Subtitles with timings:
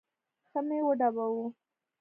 [0.49, 1.45] ښه مې وډباوه.